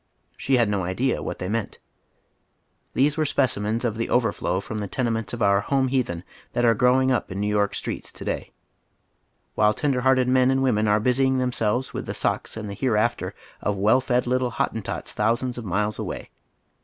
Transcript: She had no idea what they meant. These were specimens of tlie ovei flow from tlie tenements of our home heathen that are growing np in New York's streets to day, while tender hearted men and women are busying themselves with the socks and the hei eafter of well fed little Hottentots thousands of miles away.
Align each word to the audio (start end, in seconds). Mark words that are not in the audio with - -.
She 0.35 0.57
had 0.57 0.67
no 0.67 0.81
idea 0.83 1.21
what 1.21 1.37
they 1.37 1.47
meant. 1.47 1.77
These 2.95 3.17
were 3.17 3.23
specimens 3.27 3.85
of 3.85 3.97
tlie 3.97 4.09
ovei 4.09 4.33
flow 4.33 4.59
from 4.59 4.79
tlie 4.79 4.89
tenements 4.89 5.31
of 5.31 5.43
our 5.43 5.61
home 5.61 5.89
heathen 5.89 6.23
that 6.53 6.65
are 6.65 6.73
growing 6.73 7.09
np 7.09 7.29
in 7.29 7.39
New 7.39 7.47
York's 7.47 7.77
streets 7.77 8.11
to 8.13 8.25
day, 8.25 8.51
while 9.53 9.75
tender 9.75 10.01
hearted 10.01 10.27
men 10.27 10.49
and 10.49 10.63
women 10.63 10.87
are 10.87 10.99
busying 10.99 11.37
themselves 11.37 11.93
with 11.93 12.07
the 12.07 12.15
socks 12.15 12.57
and 12.57 12.67
the 12.67 12.73
hei 12.73 12.87
eafter 12.87 13.33
of 13.61 13.77
well 13.77 14.01
fed 14.01 14.25
little 14.25 14.49
Hottentots 14.53 15.13
thousands 15.13 15.59
of 15.59 15.65
miles 15.65 15.99
away. 15.99 16.31